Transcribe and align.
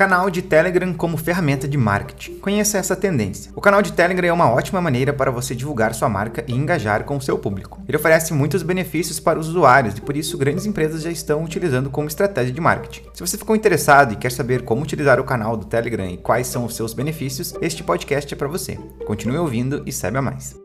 Canal 0.00 0.30
de 0.30 0.40
Telegram 0.40 0.94
como 0.94 1.18
ferramenta 1.18 1.68
de 1.68 1.76
marketing. 1.76 2.38
Conheça 2.38 2.78
essa 2.78 2.96
tendência. 2.96 3.52
O 3.54 3.60
canal 3.60 3.82
de 3.82 3.92
Telegram 3.92 4.28
é 4.28 4.32
uma 4.32 4.50
ótima 4.50 4.80
maneira 4.80 5.12
para 5.12 5.30
você 5.30 5.54
divulgar 5.54 5.92
sua 5.92 6.08
marca 6.08 6.42
e 6.48 6.54
engajar 6.54 7.04
com 7.04 7.18
o 7.18 7.20
seu 7.20 7.36
público. 7.36 7.82
Ele 7.86 7.98
oferece 7.98 8.32
muitos 8.32 8.62
benefícios 8.62 9.20
para 9.20 9.38
os 9.38 9.48
usuários 9.48 9.98
e 9.98 10.00
por 10.00 10.16
isso 10.16 10.38
grandes 10.38 10.64
empresas 10.64 11.02
já 11.02 11.10
estão 11.10 11.44
utilizando 11.44 11.90
como 11.90 12.08
estratégia 12.08 12.54
de 12.54 12.60
marketing. 12.62 13.02
Se 13.12 13.20
você 13.20 13.36
ficou 13.36 13.54
interessado 13.54 14.14
e 14.14 14.16
quer 14.16 14.32
saber 14.32 14.62
como 14.62 14.80
utilizar 14.80 15.20
o 15.20 15.24
canal 15.24 15.54
do 15.54 15.66
Telegram 15.66 16.08
e 16.08 16.16
quais 16.16 16.46
são 16.46 16.64
os 16.64 16.74
seus 16.74 16.94
benefícios, 16.94 17.52
este 17.60 17.84
podcast 17.84 18.32
é 18.32 18.36
para 18.38 18.48
você. 18.48 18.78
Continue 19.06 19.36
ouvindo 19.36 19.82
e 19.84 19.92
saiba 19.92 20.22
mais. 20.22 20.59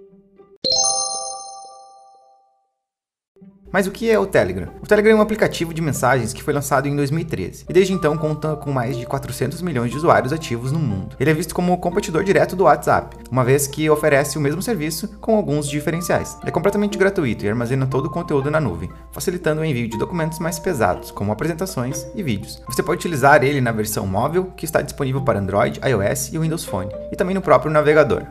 Mas 3.76 3.88
o 3.88 3.92
que 3.92 4.10
é 4.10 4.18
o 4.18 4.26
Telegram? 4.26 4.70
O 4.82 4.88
Telegram 4.88 5.12
é 5.12 5.16
um 5.18 5.22
aplicativo 5.22 5.74
de 5.74 5.82
mensagens 5.82 6.32
que 6.32 6.42
foi 6.42 6.54
lançado 6.54 6.88
em 6.88 6.96
2013 6.96 7.66
e 7.68 7.74
desde 7.74 7.92
então 7.92 8.18
conta 8.18 8.56
com 8.56 8.72
mais 8.72 8.96
de 8.96 9.06
400 9.06 9.62
milhões 9.62 9.92
de 9.92 9.98
usuários 9.98 10.32
ativos 10.32 10.72
no 10.72 10.80
mundo. 10.80 11.14
Ele 11.20 11.30
é 11.30 11.34
visto 11.34 11.54
como 11.54 11.74
o 11.74 11.78
competidor 11.78 12.24
direto 12.24 12.56
do 12.56 12.64
WhatsApp, 12.64 13.18
uma 13.30 13.44
vez 13.44 13.68
que 13.68 13.90
oferece 13.90 14.38
o 14.38 14.42
mesmo 14.42 14.62
serviço 14.62 15.18
com 15.20 15.36
alguns 15.36 15.68
diferenciais. 15.68 16.38
é 16.46 16.52
completamente 16.52 16.98
gratuito 16.98 17.44
e 17.44 17.50
armazena 17.50 17.86
todo 17.86 18.06
o 18.06 18.10
conteúdo 18.10 18.50
na 18.50 18.62
nuvem, 18.62 18.90
facilitando 19.12 19.60
o 19.60 19.66
envio 19.66 19.90
de 19.90 19.98
documentos 19.98 20.40
mais 20.40 20.58
pesados, 20.58 21.12
como 21.12 21.34
apresentações 21.34 22.08
e 22.16 22.24
vídeos. 22.24 22.64
Você 22.70 22.82
pode 22.82 23.00
utilizar 23.00 23.44
ele 23.44 23.60
na 23.60 23.74
versão 23.74 24.08
móvel, 24.08 24.54
que 24.56 24.64
está 24.64 24.82
disponível 24.82 25.22
para 25.22 25.40
Android, 25.40 25.82
iOS 25.86 26.32
e 26.32 26.40
Windows 26.40 26.64
Phone, 26.64 26.94
e 27.12 27.16
também 27.18 27.36
no 27.36 27.42
próprio 27.42 27.74
navegador. 27.74 28.26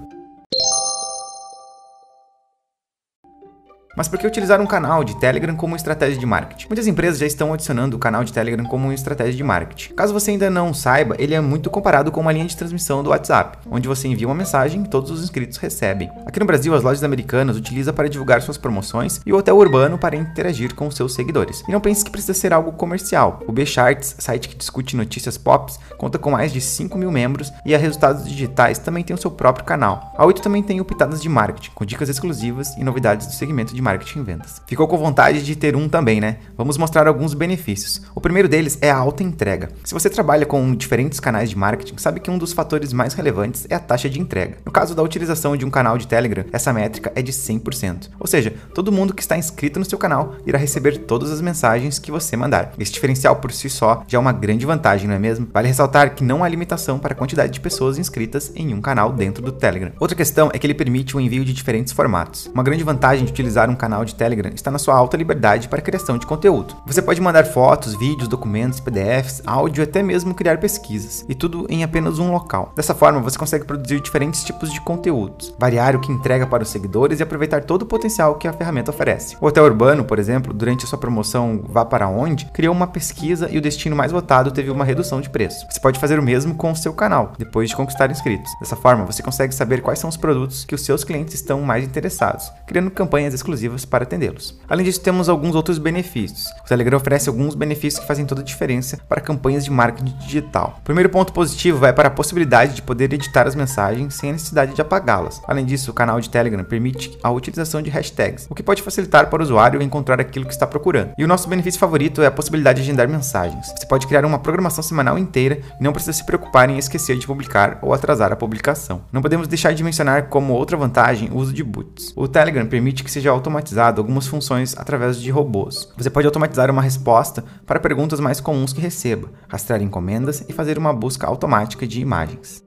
Mas 3.97 4.09
por 4.09 4.19
que 4.19 4.27
utilizar 4.27 4.61
um 4.61 4.67
canal 4.67 5.05
de 5.05 5.17
Telegram 5.21 5.55
como 5.55 5.77
estratégia 5.77 6.19
de 6.19 6.27
marketing? 6.27 6.67
Muitas 6.67 6.89
empresas 6.89 7.19
já 7.21 7.27
estão 7.27 7.53
adicionando 7.53 7.97
o 7.97 7.99
canal 7.99 8.25
de 8.25 8.33
Telegram 8.33 8.65
como 8.65 8.93
estratégia 8.93 9.35
de 9.35 9.45
marketing. 9.45 9.95
Caso 9.95 10.13
você 10.13 10.33
ainda 10.33 10.51
não 10.51 10.75
saiba, 10.75 11.15
ele 11.17 11.33
é 11.33 11.41
muito 11.41 11.71
comparado 11.71 12.11
com 12.11 12.21
uma 12.21 12.33
linha 12.33 12.47
de 12.47 12.57
transmissão 12.57 13.05
do 13.05 13.11
WhatsApp, 13.11 13.59
onde 13.71 13.87
você 13.87 14.09
envia 14.09 14.27
uma 14.27 14.35
mensagem 14.35 14.83
e 14.83 14.89
todos 14.89 15.13
os 15.13 15.23
inscritos 15.23 15.59
recebem. 15.59 16.11
Aqui 16.27 16.41
no 16.41 16.47
Brasil, 16.47 16.75
as 16.75 16.83
lojas 16.83 17.05
americanas 17.05 17.57
utilizam 17.57 17.95
para 17.95 18.09
divulgar 18.09 18.43
suas 18.43 18.59
promoções 18.59 19.21
e 19.25 19.33
o 19.33 19.37
hotel 19.37 19.57
urbano 19.57 19.97
para 19.97 20.17
interagir 20.17 20.75
com 20.75 20.91
seus 20.91 21.15
seguidores. 21.15 21.63
E 21.69 21.71
não 21.71 21.81
pense 21.81 22.05
que 22.05 22.11
precisa 22.11 22.35
ser 22.35 22.53
algo 22.53 22.73
comercial. 22.73 23.41
O 23.47 23.53
B-Charts, 23.53 24.17
site 24.19 24.49
que 24.49 24.57
discute 24.57 24.97
notícias 24.97 25.39
pop, 25.39 25.73
conta 25.97 26.19
com 26.19 26.33
mais 26.33 26.53
de 26.53 26.61
5 26.61 26.99
mil 26.99 27.13
membros 27.13 27.53
e 27.65 27.73
a 27.73 27.79
Resultados 27.79 28.27
Digitais 28.27 28.79
também 28.81 29.05
tem 29.05 29.15
o 29.15 29.21
seu 29.21 29.31
próprio 29.31 29.65
canal. 29.65 30.13
A 30.19 30.27
8 30.27 30.43
também 30.43 30.65
tem 30.65 30.81
o 30.81 30.85
Pitadas 30.85 31.23
de 31.23 31.29
Marketing, 31.29 31.71
com 31.73 31.85
dicas 31.85 32.09
exclusivas 32.09 32.77
e 32.77 32.83
novidades 32.83 33.29
do 33.29 33.33
segmento 33.33 33.73
de 33.73 33.84
marketing 33.85 34.21
e 34.21 34.23
vendas. 34.23 34.63
Ficou 34.67 34.89
com 34.89 34.97
vontade 34.97 35.45
de 35.45 35.55
ter 35.55 35.77
um 35.77 35.89
também, 35.89 36.21
né? 36.21 36.39
Vamos 36.57 36.79
mostrar 36.79 37.07
alguns 37.07 37.35
benefícios. 37.35 38.03
O 38.15 38.21
primeiro 38.21 38.49
deles 38.49 38.79
é 38.81 38.91
a 38.91 38.97
alta 38.97 39.23
entrega. 39.23 39.69
Se 39.85 39.93
você 39.93 40.09
trabalha 40.09 40.47
com 40.47 40.75
diferentes 40.75 41.21
canais 41.21 41.51
de 41.51 41.57
marketing, 41.57 41.99
sabe 41.99 42.21
que 42.21 42.31
um 42.31 42.39
dos 42.39 42.53
fatores 42.53 42.93
mais 42.93 43.15
relevantes 43.15 43.67
é 43.69 43.75
a 43.75 43.81
taxa 43.81 44.09
de 44.09 44.19
entrega. 44.19 44.57
No 44.65 44.73
caso 44.73 44.95
da 44.95 45.03
utilização 45.03 45.57
de 45.57 45.65
um 45.65 45.71
canal 45.71 45.99
de 45.99 46.09
Telegram, 46.09 46.45
essa 46.53 46.73
métrica 46.73 47.13
é 47.15 47.23
de 47.23 47.33
100%. 47.33 48.11
Ou 48.19 48.27
seja, 48.27 48.55
todo 48.75 48.91
mundo 48.91 49.15
que 49.15 49.23
está 49.23 49.37
inscrito 49.37 49.79
no 49.79 49.85
seu 49.85 49.99
canal 49.99 50.37
irá 50.47 50.59
receber 50.59 50.99
todas 50.99 51.31
as 51.31 51.41
mensagens 51.41 51.99
que 51.99 52.11
você 52.11 52.37
mandar. 52.37 52.73
Esse 52.79 52.93
diferencial 52.93 53.37
por 53.37 53.53
si 53.53 53.69
só 53.69 54.03
já 54.09 54.19
é 54.19 54.21
uma 54.21 54.33
grande 54.33 54.65
vantagem, 54.65 55.07
não 55.07 55.15
é 55.15 55.19
mesmo? 55.19 55.47
Vale 55.53 55.69
ressaltar 55.69 56.15
que 56.15 56.25
não 56.25 56.43
há 56.43 56.49
limitação 56.49 56.99
para 56.99 57.13
a 57.13 57.17
quantidade 57.17 57.53
de 57.53 57.61
pessoas 57.61 57.99
inscritas 57.99 58.53
em 58.55 58.73
um 58.73 58.81
canal 58.81 59.13
dentro 59.13 59.43
do 59.43 59.53
Telegram. 59.53 59.93
Outra 60.01 60.17
questão 60.17 60.51
é 60.53 60.59
que 60.59 60.67
ele 60.67 60.75
permite 60.75 61.17
o 61.17 61.21
envio 61.21 61.45
de 61.45 61.53
diferentes 61.53 61.93
formatos. 61.93 62.51
Uma 62.55 62.63
grande 62.63 62.85
vantagem 62.85 63.25
de 63.25 63.33
utilizar 63.33 63.69
um 63.69 63.74
canal 63.77 64.05
de 64.05 64.15
Telegram 64.15 64.51
está 64.55 64.71
na 64.71 64.79
sua 64.79 64.95
alta 64.95 65.17
liberdade 65.17 65.69
para 65.69 65.83
criação 65.83 66.19
de 66.19 66.27
conteúdo. 66.27 66.77
Você 66.87 67.03
pode 67.03 67.21
mandar 67.21 67.45
fotos, 67.45 67.95
vídeos, 67.95 68.29
documentos, 68.29 68.81
PDFs, 68.81 69.43
áudio 69.47 69.83
e 69.83 69.85
até 69.85 70.03
mesmo 70.03 70.35
criar 70.35 70.59
pesquisas, 70.59 71.25
e 71.29 71.35
tudo 71.35 71.67
em 71.69 71.85
apenas 71.85 72.19
um 72.19 72.33
local. 72.33 72.73
Dessa 72.77 72.95
forma, 72.95 73.21
você 73.21 73.39
consegue 73.39 73.65
produzir 73.65 74.01
diferentes 74.01 74.45
tipos 74.45 74.73
de 74.73 74.81
conteúdos, 74.81 75.55
variar 75.59 75.97
o 75.97 76.01
que 76.01 76.13
entrega 76.13 76.47
para 76.47 76.63
os 76.63 76.69
seguidores 76.69 77.21
e 77.21 77.23
aproveitar 77.23 77.65
todo 77.65 77.83
o 77.83 77.87
potencial 77.87 78.37
que 78.37 78.49
a 78.49 78.53
ferramenta 78.53 78.91
oferece. 78.91 79.37
O 79.41 79.47
Hotel 79.47 79.65
Urbano, 79.65 80.05
por 80.05 80.19
exemplo, 80.19 80.53
durante 80.53 80.85
a 80.85 80.89
sua 80.89 80.99
promoção 80.99 81.63
Vá 81.69 81.85
para 81.85 82.09
Onde, 82.09 82.47
criou 82.47 82.75
uma 82.75 82.87
pesquisa 82.87 83.49
e 83.51 83.59
o 83.59 83.61
destino 83.61 83.97
mais 83.97 84.13
votado 84.13 84.51
teve 84.51 84.71
uma 84.71 84.85
redução 84.85 85.21
de 85.21 85.31
preço. 85.31 85.67
Você 85.71 85.81
pode 85.81 85.99
fazer 85.99 86.19
o 86.19 86.23
mesmo 86.23 86.55
com 86.55 86.71
o 86.71 86.77
seu 86.77 86.93
canal, 86.93 87.33
depois 87.39 87.69
de 87.69 87.77
conquistar 87.77 88.11
inscritos. 88.11 88.53
Dessa 88.61 88.77
forma, 88.77 89.05
você 89.05 89.23
consegue 89.23 89.55
saber 89.55 89.83
quais 89.83 89.99
são 89.99 90.11
os 90.11 90.17
produtos 90.17 90.65
que 90.65 90.75
os 90.75 90.83
seus 90.83 91.05
clientes 91.05 91.35
estão 91.35 91.61
mais 91.61 91.85
interessados, 91.85 92.51
criando 92.67 92.91
campanhas 92.91 93.35
exclusivas 93.35 93.64
para 93.85 94.05
atendê-los. 94.05 94.59
Além 94.69 94.85
disso, 94.85 95.01
temos 95.01 95.29
alguns 95.29 95.55
outros 95.55 95.79
benefícios. 95.79 96.47
O 96.65 96.69
Telegram 96.69 96.97
oferece 96.97 97.29
alguns 97.29 97.55
benefícios 97.55 98.01
que 98.01 98.07
fazem 98.07 98.27
toda 98.27 98.41
a 98.41 98.45
diferença 98.45 98.99
para 99.09 99.21
campanhas 99.21 99.65
de 99.65 99.71
marketing 99.71 100.17
digital. 100.19 100.77
O 100.81 100.83
primeiro 100.83 101.09
ponto 101.09 101.33
positivo 101.33 101.79
vai 101.79 101.93
para 101.93 102.09
a 102.09 102.11
possibilidade 102.11 102.75
de 102.75 102.83
poder 102.83 103.13
editar 103.13 103.47
as 103.47 103.55
mensagens 103.55 104.15
sem 104.15 104.31
a 104.31 104.33
necessidade 104.33 104.75
de 104.75 104.83
apagá-las. 104.83 105.41
Além 105.47 105.65
disso, 105.65 105.91
o 105.91 105.95
canal 105.95 106.21
de 106.21 106.29
Telegram 106.29 106.65
permite 106.65 107.19
a 107.23 107.31
utilização 107.31 107.81
de 107.81 107.91
hashtags, 107.91 108.47
o 108.51 108.55
que 108.55 108.63
pode 108.63 108.83
facilitar 108.83 109.31
para 109.31 109.41
o 109.41 109.45
usuário 109.45 109.83
encontrar 109.83 110.21
aquilo 110.21 110.47
que 110.47 110.53
está 110.53 110.67
procurando. 110.67 111.13
E 111.17 111.25
o 111.25 111.29
nosso 111.29 111.49
benefício 111.49 111.81
favorito 111.81 112.23
é 112.23 112.27
a 112.27 112.31
possibilidade 112.31 112.83
de 112.83 112.89
agendar 112.89 113.09
mensagens. 113.09 113.73
Você 113.77 113.87
pode 113.87 114.07
criar 114.07 114.25
uma 114.25 114.39
programação 114.39 114.83
semanal 114.83 115.19
inteira 115.19 115.61
e 115.81 115.83
não 115.83 115.93
precisa 115.93 116.13
se 116.13 116.25
preocupar 116.25 116.69
em 116.69 116.79
esquecer 116.79 117.17
de 117.17 117.27
publicar 117.27 117.79
ou 117.83 117.95
atrasar 117.95 118.33
a 118.33 118.37
publicação. 118.37 119.03
Não 119.13 119.23
podemos 119.23 119.47
deixar 119.47 119.73
de 119.73 119.85
mencionar 119.85 120.29
como 120.29 120.53
outra 120.53 120.77
vantagem 120.77 121.31
o 121.31 121.37
uso 121.37 121.53
de 121.53 121.63
boots. 121.63 122.13
O 122.17 122.27
Telegram 122.27 122.67
permite 122.67 123.05
que 123.05 123.11
seja 123.11 123.33
automatizado 123.55 124.01
algumas 124.01 124.27
funções 124.27 124.77
através 124.77 125.21
de 125.21 125.31
robôs. 125.31 125.89
Você 125.97 126.11
pode 126.11 126.27
automatizar 126.27 126.71
uma 126.71 126.83
resposta 126.83 127.45
para 127.65 127.79
perguntas 127.79 128.19
mais 128.19 128.41
comuns 128.41 128.73
que 128.73 128.81
receba, 128.81 129.31
rastrear 129.49 129.83
encomendas 129.83 130.45
e 130.49 130.53
fazer 130.53 130.77
uma 130.77 130.93
busca 130.93 131.27
automática 131.27 131.87
de 131.87 132.01
imagens. 132.01 132.64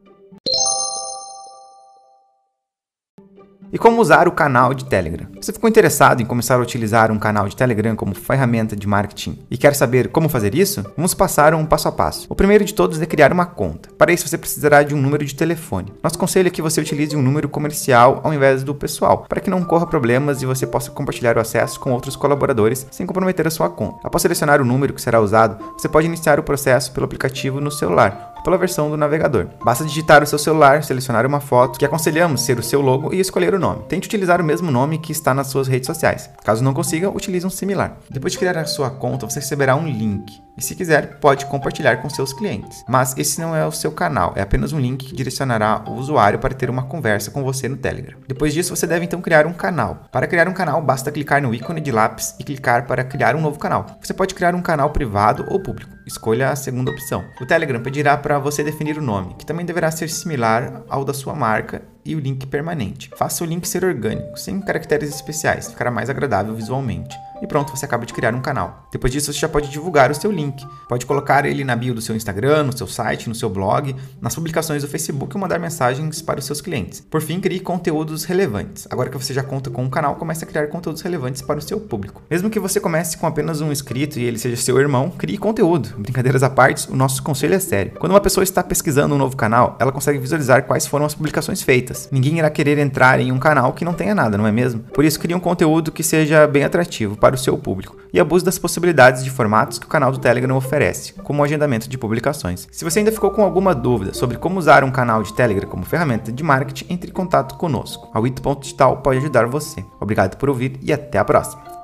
E 3.71 3.77
como 3.77 4.01
usar 4.01 4.27
o 4.27 4.31
canal 4.31 4.73
de 4.73 4.85
Telegram? 4.85 5.27
Você 5.41 5.51
ficou 5.51 5.69
interessado 5.69 6.21
em 6.21 6.25
começar 6.25 6.55
a 6.55 6.59
utilizar 6.59 7.11
um 7.11 7.19
canal 7.19 7.49
de 7.49 7.55
Telegram 7.55 7.95
como 7.95 8.15
ferramenta 8.15 8.75
de 8.75 8.87
marketing 8.87 9.39
e 9.51 9.57
quer 9.57 9.75
saber 9.75 10.07
como 10.07 10.29
fazer 10.29 10.55
isso? 10.55 10.85
Vamos 10.95 11.13
passar 11.13 11.53
um 11.53 11.65
passo 11.65 11.87
a 11.89 11.91
passo. 11.91 12.27
O 12.29 12.35
primeiro 12.35 12.63
de 12.63 12.73
todos 12.73 13.01
é 13.01 13.05
criar 13.05 13.33
uma 13.33 13.45
conta. 13.45 13.89
Para 13.97 14.13
isso 14.13 14.27
você 14.27 14.37
precisará 14.37 14.83
de 14.83 14.95
um 14.95 15.01
número 15.01 15.25
de 15.25 15.35
telefone. 15.35 15.93
Nosso 16.01 16.17
conselho 16.17 16.47
é 16.47 16.51
que 16.51 16.61
você 16.61 16.79
utilize 16.79 17.15
um 17.15 17.21
número 17.21 17.49
comercial 17.49 18.21
ao 18.23 18.33
invés 18.33 18.63
do 18.63 18.73
pessoal, 18.73 19.25
para 19.27 19.41
que 19.41 19.49
não 19.49 19.63
corra 19.63 19.85
problemas 19.85 20.41
e 20.41 20.45
você 20.45 20.65
possa 20.65 20.91
compartilhar 20.91 21.37
o 21.37 21.41
acesso 21.41 21.79
com 21.79 21.91
outros 21.91 22.15
colaboradores 22.15 22.87
sem 22.89 23.05
comprometer 23.05 23.45
a 23.47 23.51
sua 23.51 23.69
conta. 23.69 23.99
Após 24.03 24.21
selecionar 24.21 24.61
o 24.61 24.65
número 24.65 24.93
que 24.93 25.01
será 25.01 25.19
usado, 25.19 25.57
você 25.77 25.89
pode 25.89 26.07
iniciar 26.07 26.39
o 26.39 26.43
processo 26.43 26.93
pelo 26.93 27.05
aplicativo 27.05 27.59
no 27.59 27.71
celular 27.71 28.26
pela 28.43 28.57
versão 28.57 28.89
do 28.89 28.97
navegador. 28.97 29.47
Basta 29.63 29.85
digitar 29.85 30.23
o 30.23 30.27
seu 30.27 30.39
celular, 30.39 30.83
selecionar 30.83 31.25
uma 31.25 31.39
foto, 31.39 31.77
que 31.77 31.85
aconselhamos 31.85 32.41
ser 32.41 32.59
o 32.59 32.63
seu 32.63 32.81
logo 32.81 33.13
e 33.13 33.19
escolher 33.19 33.53
o 33.53 33.59
nome. 33.59 33.83
Tente 33.89 34.07
utilizar 34.07 34.41
o 34.41 34.43
mesmo 34.43 34.71
nome 34.71 34.97
que 34.97 35.11
está 35.11 35.33
nas 35.33 35.47
suas 35.47 35.67
redes 35.67 35.87
sociais. 35.87 36.29
Caso 36.43 36.63
não 36.63 36.73
consiga, 36.73 37.09
utilize 37.09 37.45
um 37.45 37.49
similar. 37.49 37.97
Depois 38.09 38.33
de 38.33 38.39
criar 38.39 38.57
a 38.57 38.65
sua 38.65 38.89
conta, 38.89 39.29
você 39.29 39.39
receberá 39.39 39.75
um 39.75 39.87
link. 39.87 40.46
E 40.57 40.63
se 40.63 40.75
quiser, 40.75 41.19
pode 41.19 41.45
compartilhar 41.45 41.97
com 41.97 42.09
seus 42.09 42.33
clientes. 42.33 42.83
Mas 42.87 43.15
esse 43.17 43.39
não 43.39 43.55
é 43.55 43.65
o 43.65 43.71
seu 43.71 43.91
canal, 43.91 44.33
é 44.35 44.41
apenas 44.41 44.73
um 44.73 44.79
link 44.79 45.05
que 45.05 45.15
direcionará 45.15 45.83
o 45.87 45.93
usuário 45.93 46.39
para 46.39 46.55
ter 46.55 46.69
uma 46.69 46.83
conversa 46.83 47.29
com 47.29 47.43
você 47.43 47.69
no 47.69 47.77
Telegram. 47.77 48.17
Depois 48.27 48.53
disso, 48.53 48.75
você 48.75 48.87
deve 48.87 49.05
então 49.05 49.21
criar 49.21 49.45
um 49.45 49.53
canal. 49.53 50.07
Para 50.11 50.27
criar 50.27 50.47
um 50.47 50.53
canal, 50.53 50.81
basta 50.81 51.11
clicar 51.11 51.41
no 51.41 51.53
ícone 51.53 51.79
de 51.79 51.91
lápis 51.91 52.35
e 52.39 52.43
clicar 52.43 52.87
para 52.87 53.03
criar 53.03 53.35
um 53.35 53.41
novo 53.41 53.59
canal. 53.59 53.85
Você 54.01 54.13
pode 54.13 54.33
criar 54.33 54.55
um 54.55 54.61
canal 54.61 54.89
privado 54.89 55.45
ou 55.49 55.59
público. 55.59 55.95
Escolha 56.07 56.49
a 56.49 56.55
segunda 56.55 56.89
opção. 56.89 57.25
O 57.39 57.45
Telegram 57.45 57.81
pedirá 57.81 58.17
para 58.17 58.39
você 58.39 58.63
definir 58.63 58.97
o 58.97 59.01
nome, 59.01 59.35
que 59.35 59.45
também 59.45 59.65
deverá 59.65 59.91
ser 59.91 60.09
similar 60.09 60.83
ao 60.89 61.03
da 61.03 61.13
sua 61.13 61.35
marca 61.35 61.81
e 62.07 62.15
o 62.15 62.19
link 62.19 62.47
permanente. 62.47 63.11
Faça 63.15 63.43
o 63.43 63.47
link 63.47 63.67
ser 63.67 63.83
orgânico, 63.83 64.39
sem 64.39 64.59
caracteres 64.61 65.09
especiais, 65.09 65.67
ficará 65.67 65.91
mais 65.91 66.09
agradável 66.09 66.55
visualmente 66.55 67.15
e 67.41 67.47
pronto, 67.47 67.75
você 67.75 67.85
acaba 67.85 68.05
de 68.05 68.13
criar 68.13 68.33
um 68.33 68.41
canal. 68.41 68.87
Depois 68.91 69.13
disso, 69.13 69.31
você 69.31 69.39
já 69.39 69.49
pode 69.49 69.69
divulgar 69.69 70.09
o 70.11 70.15
seu 70.15 70.31
link. 70.31 70.65
Pode 70.87 71.05
colocar 71.05 71.45
ele 71.45 71.63
na 71.63 71.75
bio 71.75 71.93
do 71.93 72.01
seu 72.01 72.15
Instagram, 72.15 72.63
no 72.63 72.77
seu 72.77 72.87
site, 72.87 73.29
no 73.29 73.35
seu 73.35 73.49
blog, 73.49 73.95
nas 74.21 74.33
publicações 74.35 74.81
do 74.81 74.87
Facebook 74.87 75.35
ou 75.35 75.41
mandar 75.41 75.59
mensagens 75.59 76.21
para 76.21 76.39
os 76.39 76.45
seus 76.45 76.61
clientes. 76.61 77.01
Por 77.01 77.21
fim, 77.21 77.39
crie 77.39 77.59
conteúdos 77.59 78.23
relevantes. 78.23 78.87
Agora 78.89 79.09
que 79.09 79.17
você 79.17 79.33
já 79.33 79.43
conta 79.43 79.69
com 79.69 79.83
um 79.83 79.89
canal, 79.89 80.15
comece 80.15 80.43
a 80.43 80.47
criar 80.47 80.67
conteúdos 80.67 81.01
relevantes 81.01 81.41
para 81.41 81.59
o 81.59 81.61
seu 81.61 81.79
público. 81.79 82.21
Mesmo 82.29 82.49
que 82.49 82.59
você 82.59 82.79
comece 82.79 83.17
com 83.17 83.27
apenas 83.27 83.61
um 83.61 83.71
inscrito 83.71 84.19
e 84.19 84.23
ele 84.23 84.39
seja 84.39 84.55
seu 84.55 84.79
irmão, 84.79 85.09
crie 85.11 85.37
conteúdo. 85.37 85.89
Brincadeiras 85.97 86.43
à 86.43 86.49
parte, 86.49 86.89
o 86.91 86.95
nosso 86.95 87.21
conselho 87.21 87.53
é 87.53 87.59
sério. 87.59 87.93
Quando 87.99 88.13
uma 88.13 88.21
pessoa 88.21 88.43
está 88.43 88.63
pesquisando 88.63 89.13
um 89.13 89.17
novo 89.17 89.35
canal, 89.35 89.77
ela 89.79 89.91
consegue 89.91 90.17
visualizar 90.17 90.63
quais 90.63 90.87
foram 90.87 91.05
as 91.05 91.13
publicações 91.13 91.61
feitas 91.61 91.96
regras, 91.97 92.09
ninguém 92.11 92.37
irá 92.37 92.49
querer 92.49 92.77
entrar 92.77 93.19
em 93.19 93.31
um 93.31 93.39
canal 93.39 93.73
que 93.73 93.83
não 93.83 93.93
tenha 93.93 94.13
nada, 94.13 94.37
não 94.37 94.45
é 94.45 94.51
mesmo? 94.51 94.81
Por 94.93 95.03
isso, 95.03 95.19
crie 95.19 95.35
um 95.35 95.39
conteúdo 95.39 95.91
que 95.91 96.03
seja 96.03 96.45
bem 96.45 96.63
atrativo 96.63 97.17
para 97.17 97.35
o 97.35 97.37
seu 97.37 97.57
público 97.57 97.97
e 98.13 98.19
abuse 98.19 98.45
das 98.45 98.59
possibilidades 98.59 99.23
de 99.23 99.29
formatos 99.29 99.79
que 99.79 99.85
o 99.85 99.89
canal 99.89 100.11
do 100.11 100.19
Telegram 100.19 100.55
oferece, 100.55 101.13
como 101.13 101.41
o 101.41 101.45
agendamento 101.45 101.89
de 101.89 101.97
publicações. 101.97 102.67
Se 102.71 102.83
você 102.83 102.99
ainda 102.99 103.11
ficou 103.11 103.31
com 103.31 103.41
alguma 103.41 103.73
dúvida 103.73 104.13
sobre 104.13 104.37
como 104.37 104.59
usar 104.59 104.83
um 104.83 104.91
canal 104.91 105.23
de 105.23 105.33
Telegram 105.33 105.69
como 105.69 105.85
ferramenta 105.85 106.31
de 106.31 106.43
marketing, 106.43 106.85
entre 106.89 107.09
em 107.09 107.13
contato 107.13 107.55
conosco. 107.55 108.09
A 108.13 108.19
Wito.digital 108.19 108.97
pode 108.97 109.19
ajudar 109.19 109.45
você. 109.47 109.83
Obrigado 109.99 110.37
por 110.37 110.49
ouvir 110.49 110.79
e 110.81 110.93
até 110.93 111.17
a 111.17 111.25
próxima. 111.25 111.76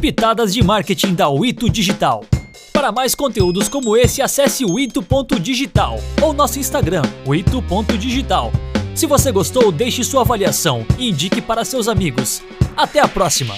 Pitadas 0.00 0.54
de 0.54 0.62
marketing 0.62 1.14
da 1.14 1.28
Wito 1.28 1.68
Digital. 1.68 2.24
Para 2.72 2.92
mais 2.92 3.16
conteúdos 3.16 3.68
como 3.68 3.96
esse, 3.96 4.22
acesse 4.22 4.64
o 4.64 4.78
ito.digital 4.78 5.98
ou 6.22 6.32
nosso 6.32 6.60
Instagram, 6.60 7.02
ito.digital. 7.26 8.52
Se 8.94 9.06
você 9.06 9.32
gostou, 9.32 9.72
deixe 9.72 10.04
sua 10.04 10.20
avaliação 10.20 10.86
e 10.96 11.10
indique 11.10 11.40
para 11.40 11.64
seus 11.64 11.88
amigos. 11.88 12.42
Até 12.76 13.00
a 13.00 13.08
próxima! 13.08 13.56